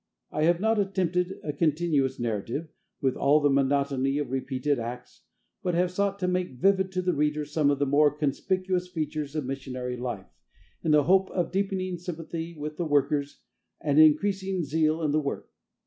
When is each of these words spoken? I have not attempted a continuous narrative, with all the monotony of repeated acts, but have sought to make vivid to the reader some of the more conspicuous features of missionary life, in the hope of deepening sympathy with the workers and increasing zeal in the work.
I 0.31 0.45
have 0.45 0.59
not 0.59 0.79
attempted 0.79 1.39
a 1.43 1.53
continuous 1.53 2.19
narrative, 2.19 2.69
with 3.01 3.15
all 3.15 3.39
the 3.39 3.51
monotony 3.51 4.17
of 4.17 4.31
repeated 4.31 4.79
acts, 4.79 5.25
but 5.61 5.75
have 5.75 5.91
sought 5.91 6.17
to 6.17 6.27
make 6.27 6.57
vivid 6.59 6.91
to 6.93 7.03
the 7.03 7.13
reader 7.13 7.45
some 7.45 7.69
of 7.69 7.77
the 7.77 7.85
more 7.85 8.09
conspicuous 8.09 8.87
features 8.87 9.35
of 9.35 9.45
missionary 9.45 9.97
life, 9.97 10.25
in 10.83 10.89
the 10.89 11.03
hope 11.03 11.29
of 11.29 11.51
deepening 11.51 11.99
sympathy 11.99 12.55
with 12.57 12.77
the 12.77 12.85
workers 12.87 13.41
and 13.79 13.99
increasing 13.99 14.63
zeal 14.63 15.03
in 15.03 15.11
the 15.11 15.19
work. 15.21 15.51